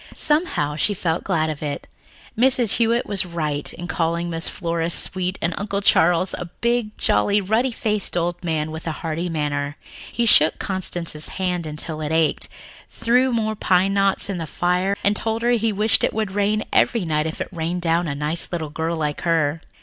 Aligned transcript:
Somehow, 0.15 0.77
she 0.77 0.95
felt 0.95 1.23
glad 1.23 1.51
of 1.51 1.61
it. 1.61 1.85
Mrs. 2.35 2.77
Hewitt 2.77 3.05
was 3.05 3.23
right 3.23 3.71
in 3.71 3.87
calling 3.87 4.33
Aunt 4.33 4.41
Flora 4.45 4.89
sweet, 4.89 5.37
and 5.43 5.53
Uncle 5.59 5.79
Charles 5.83 6.31
was 6.33 6.41
a 6.41 6.45
big, 6.59 6.97
jolly, 6.97 7.39
ruddy 7.39 7.69
faced 7.71 8.17
old 8.17 8.43
man 8.43 8.71
with 8.71 8.87
a 8.87 8.91
hearty 9.03 9.29
manner. 9.29 9.77
He 10.11 10.25
shook 10.25 10.57
Constance's 10.57 11.27
hand 11.27 11.67
until 11.67 12.01
it 12.01 12.11
ached, 12.11 12.47
threw 12.89 13.31
more 13.31 13.53
pine 13.53 13.93
knots 13.93 14.27
in 14.27 14.39
the 14.39 14.47
fire 14.47 14.97
and 15.03 15.15
told 15.15 15.43
her 15.43 15.51
he 15.51 15.71
wished 15.71 16.03
it 16.03 16.15
would 16.15 16.31
rain 16.31 16.63
every 16.73 17.05
night 17.05 17.27
if 17.27 17.39
it 17.39 17.49
rained 17.51 17.83
down 17.83 18.07
a 18.07 18.15
nice 18.15 18.51
little 18.51 18.71
girl 18.71 18.97
like 18.97 19.21
her. 19.21 19.61